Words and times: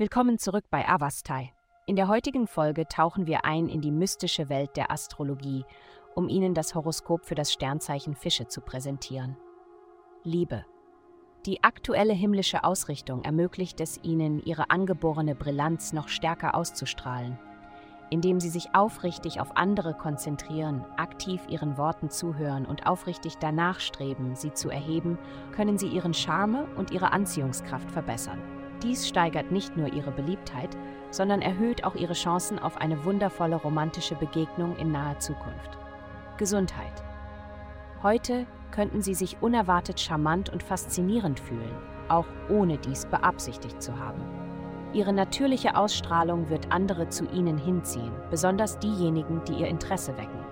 Willkommen 0.00 0.38
zurück 0.38 0.64
bei 0.70 0.88
Avastai. 0.88 1.52
In 1.84 1.94
der 1.94 2.08
heutigen 2.08 2.46
Folge 2.46 2.88
tauchen 2.88 3.26
wir 3.26 3.44
ein 3.44 3.68
in 3.68 3.82
die 3.82 3.90
mystische 3.90 4.48
Welt 4.48 4.74
der 4.78 4.90
Astrologie, 4.90 5.66
um 6.14 6.30
Ihnen 6.30 6.54
das 6.54 6.74
Horoskop 6.74 7.26
für 7.26 7.34
das 7.34 7.52
Sternzeichen 7.52 8.14
Fische 8.14 8.48
zu 8.48 8.62
präsentieren. 8.62 9.36
Liebe. 10.24 10.64
Die 11.44 11.62
aktuelle 11.62 12.14
himmlische 12.14 12.64
Ausrichtung 12.64 13.24
ermöglicht 13.24 13.78
es 13.82 14.00
Ihnen, 14.02 14.42
Ihre 14.42 14.70
angeborene 14.70 15.34
Brillanz 15.34 15.92
noch 15.92 16.08
stärker 16.08 16.54
auszustrahlen. 16.54 17.38
Indem 18.08 18.40
Sie 18.40 18.48
sich 18.48 18.74
aufrichtig 18.74 19.38
auf 19.38 19.54
andere 19.54 19.92
konzentrieren, 19.92 20.82
aktiv 20.96 21.42
Ihren 21.50 21.76
Worten 21.76 22.08
zuhören 22.08 22.64
und 22.64 22.86
aufrichtig 22.86 23.34
danach 23.38 23.80
streben, 23.80 24.34
sie 24.34 24.54
zu 24.54 24.70
erheben, 24.70 25.18
können 25.52 25.76
Sie 25.76 25.88
Ihren 25.88 26.14
Charme 26.14 26.64
und 26.78 26.90
Ihre 26.90 27.12
Anziehungskraft 27.12 27.90
verbessern. 27.90 28.59
Dies 28.82 29.06
steigert 29.06 29.50
nicht 29.50 29.76
nur 29.76 29.92
Ihre 29.92 30.10
Beliebtheit, 30.10 30.76
sondern 31.10 31.42
erhöht 31.42 31.84
auch 31.84 31.94
Ihre 31.94 32.14
Chancen 32.14 32.58
auf 32.58 32.78
eine 32.78 33.04
wundervolle 33.04 33.56
romantische 33.56 34.14
Begegnung 34.14 34.76
in 34.76 34.90
naher 34.90 35.18
Zukunft. 35.18 35.78
Gesundheit. 36.38 37.02
Heute 38.02 38.46
könnten 38.70 39.02
Sie 39.02 39.14
sich 39.14 39.42
unerwartet 39.42 40.00
charmant 40.00 40.48
und 40.48 40.62
faszinierend 40.62 41.38
fühlen, 41.38 41.76
auch 42.08 42.26
ohne 42.48 42.78
dies 42.78 43.04
beabsichtigt 43.06 43.82
zu 43.82 43.98
haben. 43.98 44.22
Ihre 44.92 45.12
natürliche 45.12 45.76
Ausstrahlung 45.76 46.48
wird 46.48 46.72
andere 46.72 47.08
zu 47.08 47.26
Ihnen 47.26 47.58
hinziehen, 47.58 48.12
besonders 48.30 48.78
diejenigen, 48.78 49.42
die 49.44 49.54
Ihr 49.54 49.68
Interesse 49.68 50.16
wecken. 50.16 50.44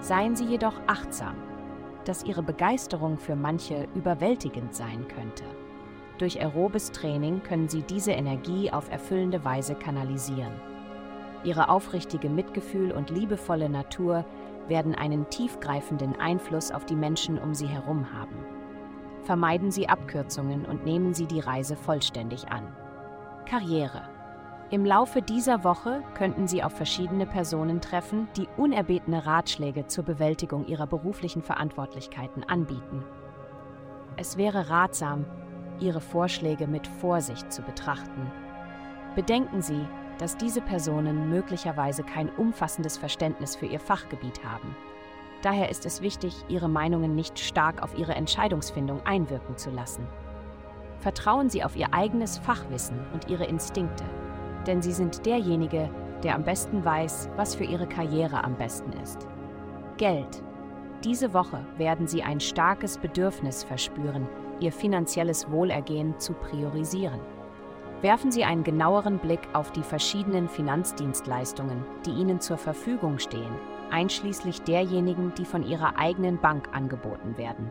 Seien 0.00 0.34
Sie 0.34 0.46
jedoch 0.46 0.74
achtsam, 0.86 1.36
dass 2.06 2.24
Ihre 2.24 2.42
Begeisterung 2.42 3.18
für 3.18 3.36
manche 3.36 3.86
überwältigend 3.94 4.74
sein 4.74 5.06
könnte. 5.06 5.44
Durch 6.20 6.38
aerobes 6.38 6.92
Training 6.92 7.42
können 7.42 7.70
Sie 7.70 7.80
diese 7.80 8.12
Energie 8.12 8.70
auf 8.70 8.90
erfüllende 8.90 9.42
Weise 9.42 9.74
kanalisieren. 9.74 10.52
Ihre 11.44 11.70
aufrichtige 11.70 12.28
Mitgefühl 12.28 12.92
und 12.92 13.08
liebevolle 13.08 13.70
Natur 13.70 14.26
werden 14.68 14.94
einen 14.94 15.30
tiefgreifenden 15.30 16.20
Einfluss 16.20 16.72
auf 16.72 16.84
die 16.84 16.94
Menschen 16.94 17.38
um 17.38 17.54
Sie 17.54 17.66
herum 17.66 18.12
haben. 18.12 18.36
Vermeiden 19.22 19.70
Sie 19.70 19.88
Abkürzungen 19.88 20.66
und 20.66 20.84
nehmen 20.84 21.14
Sie 21.14 21.26
die 21.26 21.40
Reise 21.40 21.74
vollständig 21.74 22.48
an. 22.48 22.68
Karriere. 23.46 24.02
Im 24.68 24.84
Laufe 24.84 25.22
dieser 25.22 25.64
Woche 25.64 26.02
könnten 26.12 26.46
Sie 26.46 26.62
auf 26.62 26.74
verschiedene 26.74 27.24
Personen 27.24 27.80
treffen, 27.80 28.28
die 28.36 28.46
unerbetene 28.58 29.24
Ratschläge 29.24 29.86
zur 29.86 30.04
Bewältigung 30.04 30.66
Ihrer 30.66 30.86
beruflichen 30.86 31.42
Verantwortlichkeiten 31.42 32.44
anbieten. 32.44 33.04
Es 34.18 34.36
wäre 34.36 34.68
ratsam, 34.68 35.24
Ihre 35.80 36.00
Vorschläge 36.00 36.66
mit 36.66 36.86
Vorsicht 36.86 37.52
zu 37.52 37.62
betrachten. 37.62 38.30
Bedenken 39.14 39.62
Sie, 39.62 39.84
dass 40.18 40.36
diese 40.36 40.60
Personen 40.60 41.30
möglicherweise 41.30 42.02
kein 42.02 42.28
umfassendes 42.28 42.98
Verständnis 42.98 43.56
für 43.56 43.66
ihr 43.66 43.80
Fachgebiet 43.80 44.44
haben. 44.44 44.76
Daher 45.42 45.70
ist 45.70 45.86
es 45.86 46.02
wichtig, 46.02 46.34
Ihre 46.48 46.68
Meinungen 46.68 47.14
nicht 47.14 47.38
stark 47.38 47.82
auf 47.82 47.96
Ihre 47.96 48.14
Entscheidungsfindung 48.14 49.04
einwirken 49.06 49.56
zu 49.56 49.70
lassen. 49.70 50.06
Vertrauen 50.98 51.48
Sie 51.48 51.64
auf 51.64 51.76
Ihr 51.76 51.94
eigenes 51.94 52.36
Fachwissen 52.38 52.98
und 53.14 53.30
Ihre 53.30 53.44
Instinkte, 53.44 54.04
denn 54.66 54.82
Sie 54.82 54.92
sind 54.92 55.24
derjenige, 55.24 55.88
der 56.22 56.34
am 56.34 56.44
besten 56.44 56.84
weiß, 56.84 57.30
was 57.36 57.54
für 57.54 57.64
Ihre 57.64 57.86
Karriere 57.86 58.44
am 58.44 58.54
besten 58.56 58.92
ist. 59.02 59.26
Geld. 59.96 60.42
Diese 61.04 61.32
Woche 61.32 61.64
werden 61.78 62.06
Sie 62.06 62.22
ein 62.22 62.40
starkes 62.40 62.98
Bedürfnis 62.98 63.64
verspüren, 63.64 64.28
Ihr 64.60 64.70
finanzielles 64.70 65.50
Wohlergehen 65.50 66.18
zu 66.18 66.34
priorisieren. 66.34 67.20
Werfen 68.02 68.30
Sie 68.30 68.44
einen 68.44 68.64
genaueren 68.64 69.18
Blick 69.18 69.48
auf 69.54 69.72
die 69.72 69.82
verschiedenen 69.82 70.50
Finanzdienstleistungen, 70.50 71.86
die 72.04 72.10
Ihnen 72.10 72.40
zur 72.40 72.58
Verfügung 72.58 73.18
stehen, 73.18 73.54
einschließlich 73.90 74.60
derjenigen, 74.62 75.32
die 75.38 75.46
von 75.46 75.66
Ihrer 75.66 75.98
eigenen 75.98 76.38
Bank 76.38 76.68
angeboten 76.72 77.38
werden. 77.38 77.70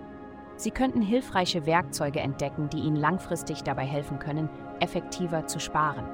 Sie 0.55 0.71
könnten 0.71 1.01
hilfreiche 1.01 1.67
Werkzeuge 1.67 2.21
entdecken, 2.21 2.69
die 2.69 2.79
Ihnen 2.79 2.95
langfristig 2.95 3.61
dabei 3.61 3.85
helfen 3.85 4.17
können, 4.17 4.49
effektiver 4.79 5.45
zu 5.45 5.59
sparen. 5.59 6.05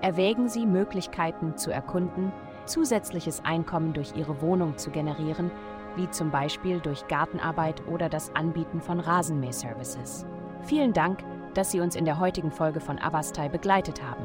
Erwägen 0.00 0.48
Sie 0.48 0.64
Möglichkeiten 0.64 1.58
zu 1.58 1.70
erkunden, 1.70 2.32
zusätzliches 2.64 3.44
Einkommen 3.44 3.92
durch 3.92 4.16
Ihre 4.16 4.40
Wohnung 4.40 4.78
zu 4.78 4.90
generieren, 4.90 5.50
wie 5.96 6.08
zum 6.10 6.30
Beispiel 6.30 6.80
durch 6.80 7.06
Gartenarbeit 7.08 7.86
oder 7.86 8.08
das 8.08 8.34
Anbieten 8.34 8.80
von 8.80 9.00
Rasenmähservices. 9.00 10.26
Vielen 10.62 10.92
Dank, 10.92 11.24
dass 11.54 11.70
Sie 11.70 11.80
uns 11.80 11.96
in 11.96 12.04
der 12.04 12.18
heutigen 12.18 12.50
Folge 12.50 12.80
von 12.80 12.98
Avastai 12.98 13.48
begleitet 13.48 14.02
haben. 14.02 14.24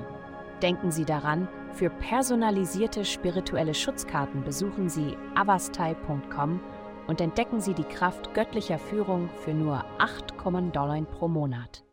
Denken 0.62 0.92
Sie 0.92 1.06
daran, 1.06 1.48
für 1.74 1.90
personalisierte 1.90 3.06
spirituelle 3.06 3.74
Schutzkarten 3.74 4.44
besuchen 4.44 4.90
Sie 4.90 5.18
avastai.com 5.36 6.60
und 7.08 7.22
entdecken 7.22 7.62
Sie 7.62 7.74
die 7.74 7.84
Kraft 7.84 8.34
göttlicher 8.34 8.78
Führung 8.78 9.30
für 9.44 9.54
nur 9.54 9.84
8,9 10.00 10.72
Dollar 10.72 11.02
pro 11.02 11.28
Monat. 11.28 11.84